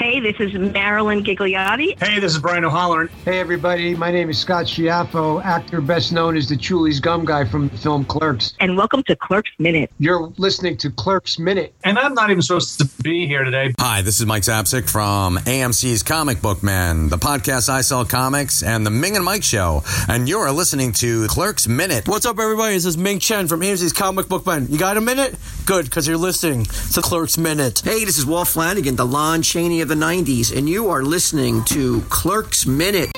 [0.00, 2.02] Hey, this is Marilyn Ghigliotti.
[2.02, 3.08] Hey, this is Brian O'Halloran.
[3.26, 3.94] Hey, everybody.
[3.94, 7.76] My name is Scott Schiaffo, actor best known as the Chewlies Gum Guy from the
[7.76, 8.54] film Clerks.
[8.60, 9.90] And welcome to Clerks Minute.
[9.98, 11.74] You're listening to Clerks Minute.
[11.84, 13.74] And I'm not even supposed to be here today.
[13.78, 18.62] Hi, this is Mike Zapcic from AMC's Comic Book Man, the podcast I Sell Comics,
[18.62, 19.82] and the Ming and Mike Show.
[20.08, 22.08] And you're listening to Clerks Minute.
[22.08, 22.72] What's up, everybody?
[22.72, 24.66] This is Ming Chen from AMC's Comic Book Man.
[24.70, 25.36] You got a minute?
[25.66, 27.82] Good, because you're listening to Clerks Minute.
[27.84, 31.64] Hey, this is Walt Flanagan, the Lon Chaney of the 90s, and you are listening
[31.64, 33.10] to Clerks Minute.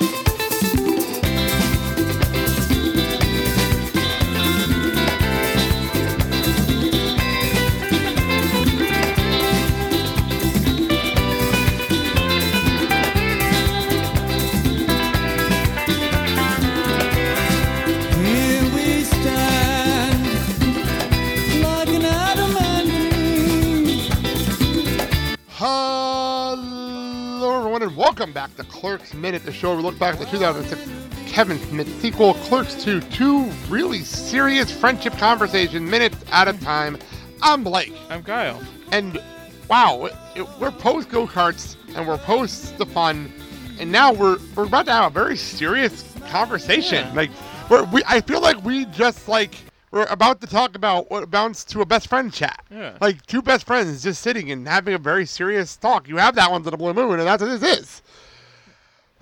[28.82, 33.00] Clerks Minute, the show we look back at the 2006 Kevin Smith sequel, Clerks 2,
[33.00, 36.98] two really serious friendship conversation, minutes at a time.
[37.42, 38.60] I'm Blake, I'm Kyle.
[38.90, 39.22] and
[39.70, 43.32] wow, it, we're post go karts and we're post the fun,
[43.78, 47.06] and now we're we're about to have a very serious conversation.
[47.06, 47.14] Yeah.
[47.14, 47.30] Like,
[47.70, 49.54] we're, we, I feel like we just like
[49.92, 52.64] we're about to talk about what amounts to a best friend chat.
[52.68, 52.98] Yeah.
[53.00, 56.08] Like two best friends just sitting and having a very serious talk.
[56.08, 58.02] You have that once in a blue moon, and that's what this is.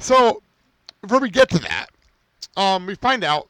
[0.00, 0.42] So,
[1.02, 1.86] before we get to that,
[2.56, 3.48] um, we find out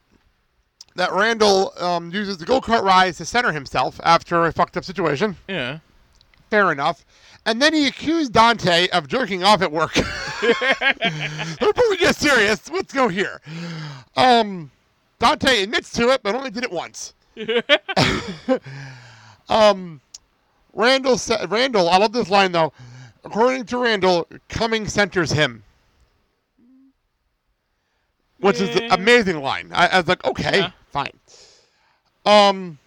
[0.96, 4.84] that Randal um, uses the go kart rides to center himself after a fucked up
[4.84, 5.36] situation.
[5.48, 5.78] Yeah.
[6.50, 7.06] Fair enough.
[7.46, 9.94] And then he accused Dante of jerking off at work.
[10.40, 13.40] Before we get serious, let's go here.
[14.16, 14.70] Um,
[15.20, 17.14] Dante admits to it, but only did it once.
[19.48, 20.00] um,
[20.72, 22.72] Randal Randal, I love this line though.
[23.24, 25.62] According to Randal, coming centers him.
[28.40, 29.70] Which is an amazing line.
[29.72, 30.70] I, I was like, okay, Yeah.
[30.90, 31.12] fine.
[32.26, 32.78] Um,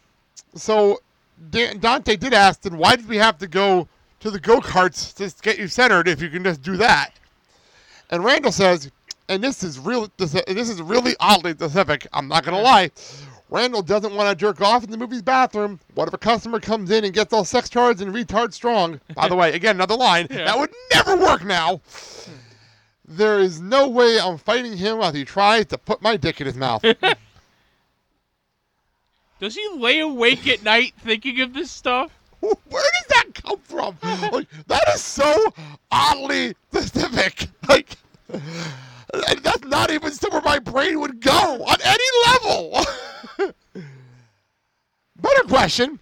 [0.56, 1.00] so
[1.52, 3.88] Dan- Dante did ask, then why did we have to go
[4.20, 7.12] to the go karts to get you centered if you can just do that?
[8.10, 8.92] And Randal says,
[9.30, 10.10] and this is real.
[10.18, 12.06] This, this is really oddly specific.
[12.14, 12.92] I'm not gonna lie.
[13.50, 15.80] Randal doesn't want to jerk off in the Mooby's bathroom.
[15.96, 19.00] What if a customer comes in and gets all sex charged and retard strong?
[19.16, 20.46] By the way, again, another line Yeah.
[20.46, 21.82] that would never work now.
[23.16, 26.48] There is no way I'm fighting him as he tries to put my dick in
[26.48, 26.84] his mouth.
[29.40, 32.12] Does he lay awake at night thinking of this stuff?
[32.40, 33.98] Where does that come from?
[34.32, 35.54] Like, that is so
[35.92, 37.50] oddly specific.
[39.16, 42.84] Like, that's not even somewhere my brain would go on any level.
[45.22, 46.00] Better question.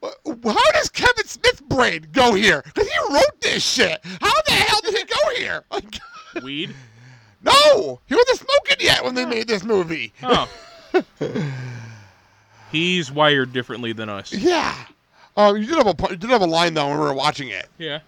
[0.00, 2.62] How does Kevin Smith's brain go here?
[2.64, 3.98] Because he wrote this shit.
[4.20, 5.64] How the hell did he go here?
[5.72, 5.96] Like,
[6.42, 6.74] Weed?
[7.42, 10.12] no, he wasn't smoking yet when they made this movie.
[10.22, 10.48] Oh.
[12.70, 14.32] He's wired differently than us.
[14.32, 14.74] Yeah.
[15.36, 17.48] Uh, you did have a you did have a line though when we were watching
[17.48, 17.68] it.
[17.78, 18.00] Yeah.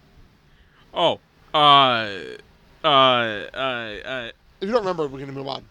[0.92, 1.20] Oh.
[1.54, 2.08] Uh.
[2.84, 2.86] Uh.
[2.86, 3.56] Uh.
[3.56, 4.30] uh
[4.60, 5.64] If you don't remember, we're gonna move on.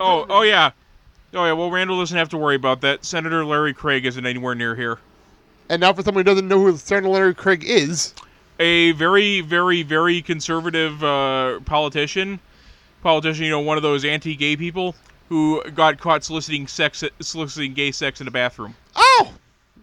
[0.00, 0.26] oh.
[0.28, 0.70] Oh yeah.
[1.34, 1.52] Oh yeah.
[1.52, 3.04] Well, Randal doesn't have to worry about that.
[3.04, 4.98] Senator Larry Craig isn't anywhere near here.
[5.68, 8.14] And now, for someone who doesn't know who Senator Larry Craig is,
[8.62, 12.38] a very, very, very conservative uh, politician.
[13.02, 14.94] Politician, you know, one of those anti-gay people
[15.28, 18.74] who got caught soliciting sex, soliciting gay sex in a bathroom.
[18.94, 19.32] oh,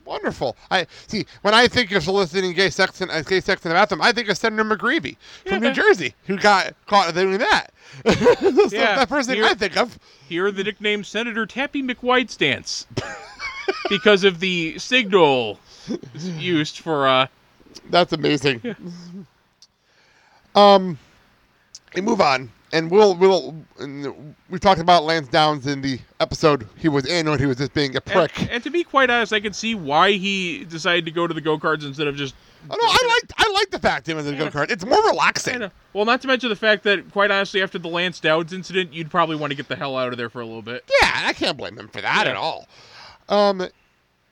[0.05, 0.55] wonderful.
[0.71, 1.25] I see.
[1.41, 4.13] When I think of soliciting gay sex in uh, gay sex in the bathroom, I
[4.13, 7.67] think of Senator McGreevey from New Jersey who got caught doing that.
[8.05, 9.99] That's Yeah, the first thing here- I think of.
[10.29, 12.85] Here, the nickname Senator Tappy McWidestance
[13.89, 15.59] because of the signal
[16.13, 17.07] used for.
[17.07, 17.27] Uh,
[17.89, 18.61] That's amazing.
[20.55, 20.97] um,
[21.95, 26.67] we move on, and we'll we'll and we talked about Lance Dowds in the episode
[26.77, 28.51] he was in when he was just being a prick.
[28.51, 31.41] and to be quite honest, I can see why he decided to go to the
[31.41, 32.35] go karts instead of just.
[32.69, 34.69] Oh, no, I like I like the fact he was in a go kart.
[34.69, 35.71] It's more relaxing.
[35.93, 39.09] Well, not to mention the fact that, quite honestly, after the Lance Dowds incident, you'd
[39.09, 40.83] probably want to get the hell out of there for a little bit.
[41.01, 42.31] Yeah, I can't blame him for that Yeah.
[42.31, 42.67] at all.
[43.29, 43.65] Um,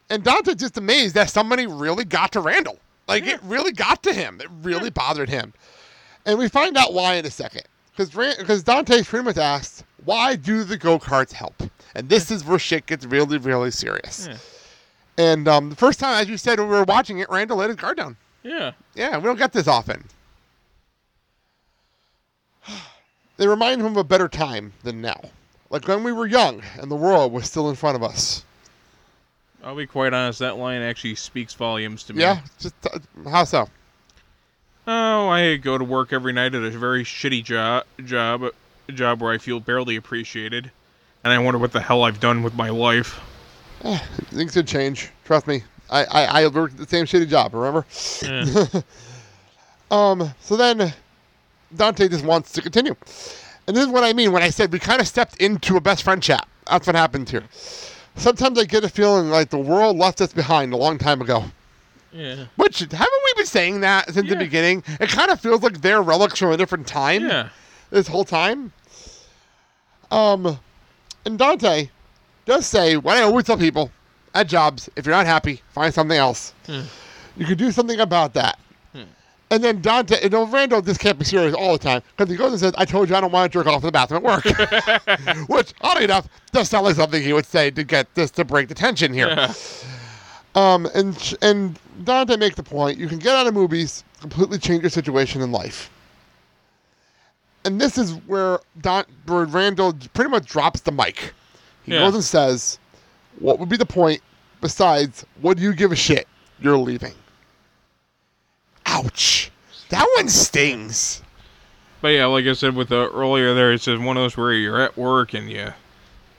[0.10, 2.78] and Dante's just amazed that somebody really got to Randal.
[3.08, 4.40] Like it really got to him.
[4.42, 5.54] It really bothered him.
[6.26, 7.64] And we find out why in a second.
[7.96, 11.64] Because because Dante pretty much asks, why do the go karts help?
[11.96, 14.28] And this is where shit gets really really serious.
[14.30, 14.38] Yeah.
[15.18, 17.70] And um, the first time, as you said when we were watching it, Randal let
[17.70, 18.18] his guard down.
[18.44, 18.74] Yeah.
[18.94, 20.04] Yeah, we don't get this often.
[23.38, 25.22] They remind him of a better time than now.
[25.70, 28.44] Like when we were young and the world was still in front of us.
[29.64, 30.40] I'll be quite honest.
[30.40, 32.22] That line actually speaks volumes to me.
[32.22, 33.00] Yeah, just uh,
[33.30, 33.70] how so?
[34.88, 39.22] Oh, I go to work every night at a very shitty job, job, a job
[39.22, 40.72] where I feel barely appreciated,
[41.24, 43.20] and I wonder what the hell I've done with my life.
[44.30, 45.10] Things could change.
[45.26, 45.64] Trust me.
[45.90, 47.54] I I, I worked the same shitty job.
[47.54, 47.86] Remember?
[48.24, 48.82] Eh.
[49.90, 50.34] Um.
[50.42, 50.94] So then,
[51.74, 52.94] Dante just wants to continue,
[53.68, 55.80] and this is what I mean when I said we kind of stepped into a
[55.80, 56.46] best friend chat.
[56.70, 57.44] That's what happened here.
[58.18, 61.46] Sometimes I get a feeling like the world left us behind a long time ago.
[62.12, 62.46] yeah.
[62.56, 64.84] Which haven't we been saying that since the beginning?
[65.00, 67.24] It kind of feels like they're relics from a different time.
[67.28, 67.50] Yeah.
[67.92, 68.72] this whole time.
[70.12, 70.58] Um,
[71.26, 71.90] and Dante
[72.46, 73.92] does say what I always tell people
[74.34, 76.54] at jobs: if you're not happy, find something else.
[76.68, 78.58] You can do something about that.
[79.50, 82.52] And then Dante, and Randal just can't be serious all the time because he goes
[82.52, 84.46] and says, "I told you I don't want to jerk off in the bathroom at
[84.46, 88.44] work," which, oddly enough, does sound like something he would say to get this to
[88.44, 89.28] break the tension here.
[89.30, 89.54] Yeah.
[90.56, 94.82] Um, and and Dante makes the point: you can get out of Mooby's, completely change
[94.82, 95.92] your situation in life.
[97.64, 101.34] And this is where Don, where Randal pretty much drops the mic.
[101.84, 102.00] He Yeah.
[102.00, 102.80] goes and says,
[103.38, 104.22] "What would be the point
[104.60, 106.28] besides what do you give a shit?
[106.60, 107.14] You're leaving."
[108.98, 109.52] Ouch!
[109.90, 111.22] That one stings.
[112.02, 114.54] But yeah, like I said with the earlier there, it says one of those where
[114.54, 115.74] you're at work and you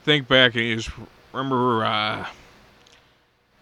[0.05, 0.91] think back and you just
[1.33, 2.27] remember uh,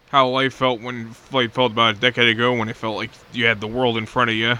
[0.09, 3.45] how life felt when life felt about a decade ago when it felt like you
[3.45, 4.55] had the world in front of you,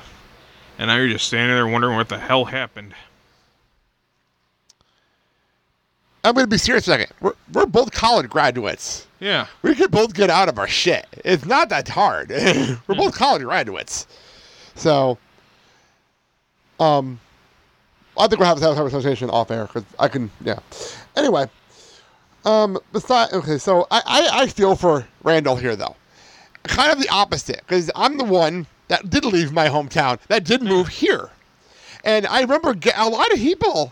[0.77, 2.93] and now you're just standing there wondering what the hell happened.
[6.23, 7.13] I'm going to be serious for a second.
[7.21, 9.07] We're, we're both college graduates.
[9.19, 11.07] Yeah, We could both get out of our shit.
[11.23, 12.29] It's not that hard.
[12.87, 14.05] We're both college graduates.
[14.77, 15.17] So,
[16.79, 17.19] um,
[18.17, 20.59] I think we'll have to have a conversation off air because I can, yeah.
[21.15, 21.47] Anyway,
[22.45, 25.95] um, besides, okay, so I, I, I feel for Randal here though.
[26.63, 30.61] Kind of the opposite because I'm the one that did leave my hometown, that did
[30.61, 31.29] move here.
[32.03, 33.91] And I remember a lot of people,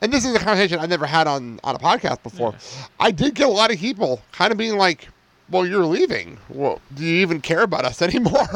[0.00, 2.54] and this is a conversation I've never had on, on a podcast before.
[2.98, 5.08] I did get a lot of people kind of being like,
[5.52, 6.38] well, you're leaving.
[6.48, 8.48] Well, do you even care about us anymore?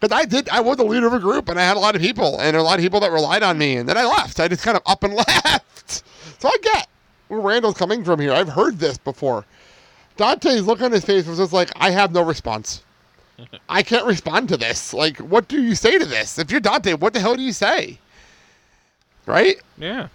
[0.00, 1.96] Because I did, I was the leader of a group and I had a lot
[1.96, 3.76] of people and a lot of people that relied on me.
[3.76, 4.40] And then I left.
[4.40, 6.02] I just kind of up and left.
[6.40, 6.88] So I get
[7.28, 8.32] where Randal's coming from here.
[8.32, 9.44] I've heard this before.
[10.16, 12.82] Dante's look on his face was just like, I have no response.
[13.68, 14.92] I can't respond to this.
[14.92, 16.38] Like, what do you say to this?
[16.38, 17.98] If you're Dante, what the hell do you say?
[19.26, 19.60] Right?
[19.78, 20.08] yeah,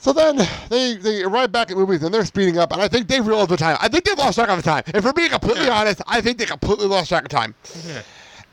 [0.00, 0.38] So then
[0.70, 3.48] they, they arrive back at Mooby's and they're speeding up, and I think they realize
[3.48, 3.76] the time.
[3.80, 4.82] I think they lost track of the time.
[4.94, 7.54] And for being completely honest, I think they completely lost track of time.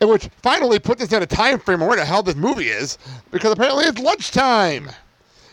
[0.02, 2.68] And which finally put this in a time frame of where the hell this movie
[2.68, 2.98] is,
[3.32, 4.90] because apparently it's lunchtime.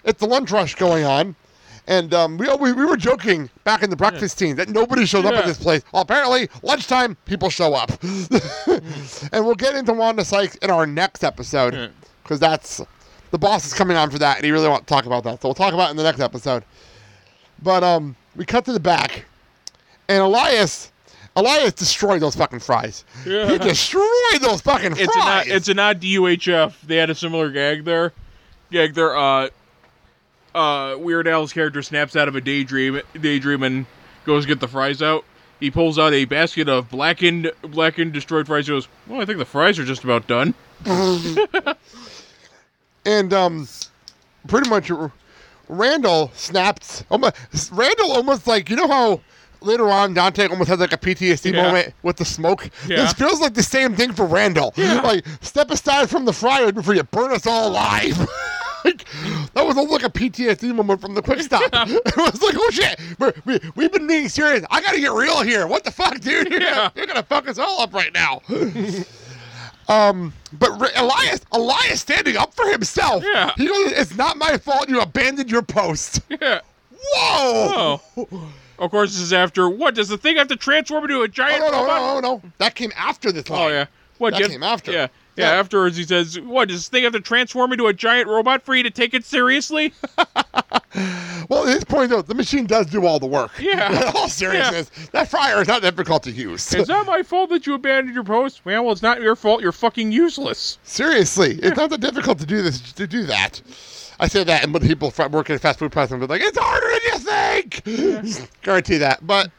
[0.05, 1.37] It's the lunch rush going on.
[1.87, 5.25] And um, we, we we were joking back in the breakfast scene that nobody shows
[5.27, 5.83] up at this place.
[5.93, 7.91] Well, apparently lunchtime people show up,
[9.33, 11.89] and we'll get into Wanda Sykes in our next episode Yeah.
[12.23, 12.81] because that's
[13.35, 15.43] the boss is coming on for that, and he really wants to talk about that.
[15.43, 16.63] So we'll talk about it in the next episode.
[17.61, 19.25] But um, we cut to the back,
[20.09, 20.93] and Elias,
[21.35, 23.05] Elias destroyed those fucking fries.
[23.25, 23.59] He Yeah.
[23.59, 25.47] destroyed those fucking it's a fries.
[25.49, 26.75] nod, it's a nod to UHF.
[26.83, 28.13] They had a similar gag there.
[28.71, 29.17] Gag there.
[29.17, 29.49] Uh,
[30.55, 33.87] uh, Weird Al's character snaps out of a daydream, daydream, and
[34.25, 35.25] goes to get the fries out.
[35.59, 38.69] He pulls out a basket of blackened, blackened, destroyed fries.
[38.69, 40.55] He goes, "Well, I think the fries are just about done."
[43.05, 43.69] and um,
[44.49, 44.91] pretty much
[45.69, 47.05] Randal snapped.
[47.11, 47.37] Almost,
[47.73, 49.21] Randal almost like you know how
[49.61, 51.63] later on Dante almost has like a PTSD Yeah.
[51.63, 52.69] moment with the smoke.
[52.87, 52.97] Yeah.
[52.97, 54.73] This feels like the same thing for Randal.
[54.77, 55.01] Yeah.
[55.01, 58.19] Like step aside from the fryer before you burn us all alive.
[58.85, 59.07] like,
[59.55, 61.63] that was almost like a PTSD moment from the quick stop.
[61.73, 64.67] it was like, oh shit, we're, we, we've been being serious.
[64.71, 65.67] I gotta get real here.
[65.67, 66.51] What the fuck, dude?
[66.51, 66.75] You're, Yeah.
[66.75, 68.43] gonna, you're gonna fuck us all up right now.
[69.89, 73.23] Um, but Elias, Elias standing up for himself.
[73.25, 73.53] Yeah.
[73.57, 74.89] He goes, "It's not my fault.
[74.89, 76.61] You abandoned your post." Yeah.
[77.17, 78.01] Whoa!
[78.17, 78.53] Oh.
[78.79, 79.69] Of course, this is after.
[79.69, 82.01] What does the thing have to transform into a Oh, giant no, no, robot?
[82.01, 82.43] no, no, no.
[82.59, 83.61] That came after this line.
[83.61, 83.87] Oh yeah.
[84.19, 84.91] What That came after.
[84.91, 85.09] Yeah.
[85.37, 85.53] Yeah.
[85.53, 85.59] Yeah.
[85.59, 88.75] Afterwards, he says, "What does this thing have to transform into a giant robot for
[88.75, 89.93] you to take it seriously?"
[91.49, 93.51] Well, his point though, the machine does do all the work.
[93.59, 94.13] Yeah.
[94.15, 96.73] All seriousness, that fryer is not difficult to use.
[96.73, 98.65] it's not my fault that you abandoned your post.
[98.65, 99.61] Well, well, it's not your fault.
[99.61, 100.79] You're fucking useless.
[100.85, 103.61] Seriously, it's not that difficult to do this to do that.
[104.21, 106.59] I say that, and when people fr- work at fast food restaurant, they're like, "It's
[106.59, 109.27] harder than you think." Guarantee that.
[109.27, 109.51] But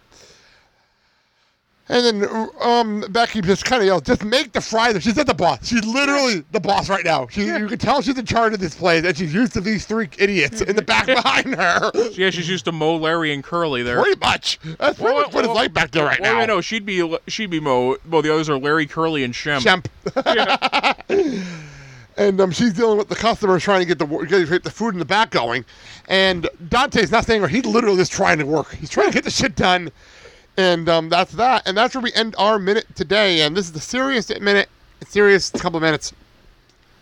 [1.87, 5.35] And then um, Becky just kind of yells, "Just make the fries." She's at the
[5.35, 5.67] boss.
[5.67, 7.27] She's literally the boss right now.
[7.27, 9.85] She, you can tell she's in charge of this place, and she's used to these
[9.85, 11.91] three idiots in the back behind her.
[12.15, 14.01] Yeah, she's used to Moe, Larry, and Curly there.
[14.01, 14.59] Pretty much.
[14.79, 16.39] That's pretty much what it's like back there right well, now.
[16.39, 17.97] I know she'd be she'd be Moe.
[18.09, 19.61] Well, the others are Larry, Curly, and Shem.
[19.61, 19.87] Shemp.
[22.17, 24.99] and um, she's dealing with the customers trying to get the get the food in
[24.99, 25.65] the back going.
[26.07, 27.47] And Dante's not saying her.
[27.47, 28.73] He's literally just trying to work.
[28.73, 29.91] He's trying to get the shit done.
[30.57, 31.63] And um, that's that.
[31.65, 33.41] And that's where we end our minute today.
[33.41, 34.69] And this is the serious minute,
[35.07, 36.13] serious couple of minutes.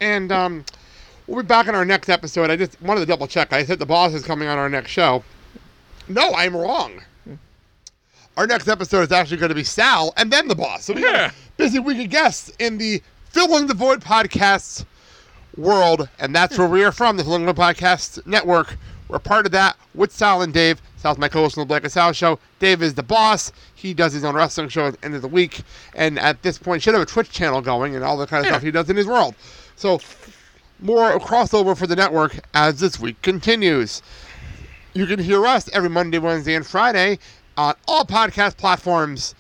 [0.02, 0.66] And um,
[1.28, 2.50] we'll be back in our next episode.
[2.50, 3.54] I just wanted to double check.
[3.54, 5.24] I said the boss is coming on our next show.
[6.08, 7.02] No, I'm wrong.
[8.36, 10.86] Our next episode is actually going to be Sal and then the boss.
[10.86, 11.28] So we got Yeah.
[11.30, 14.86] a busy week of guests in the Filling the Void podcast
[15.56, 18.76] world, and that's where we are from, the Filling the Void podcast network.
[19.08, 20.82] We're part of that with Sal and Dave.
[21.04, 22.40] Sal's my co-host on the Blake and Sal show.
[22.60, 23.52] Dave is the boss.
[23.76, 25.62] He does his own wrestling show at the end of the week,
[25.96, 28.50] and at this point, should have a Twitch channel going and all the kind of
[28.50, 29.36] stuff he does in his world.
[29.76, 30.00] So
[30.80, 34.02] more crossover for the network as this week continues.
[34.94, 37.20] You can hear us every Monday, Wednesday, and Friday
[37.58, 39.36] on all podcast platforms.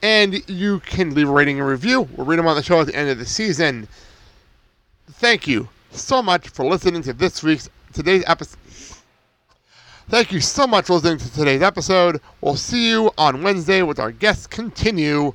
[0.00, 2.02] And you can leave a rating and review.
[2.02, 3.88] We'll read them on the show at the end of the season.
[5.10, 8.56] Thank you so much for listening to this week's today's episode.
[10.08, 12.22] Thank you so much for listening to today's episode.
[12.40, 15.34] We'll see you on Wednesday with our guests continue.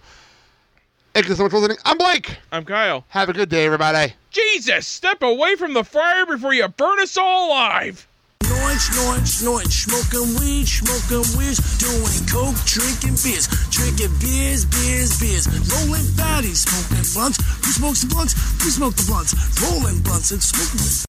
[1.13, 1.77] Thank you so much for listening.
[1.85, 2.37] I'm Blake.
[2.51, 3.05] I'm Kyle.
[3.09, 4.15] Have a good day, everybody.
[4.31, 8.07] Jesus, step away from the fire before you burn us all alive.
[8.41, 15.45] Snoring, snoring, snoring, smoking weed, smoking weeds, doing coke, drinking beers, drinking beers, beers, beers,
[15.69, 17.37] rolling fatties, smoking blunts.
[17.61, 18.33] Who smokes the blunts?
[18.65, 20.81] We smoke the blunts, rolling blunts and smoking.